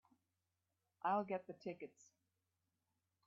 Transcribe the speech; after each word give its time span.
I'll 1.03 1.23
get 1.23 1.45
the 1.45 1.53
tickets. 1.53 2.13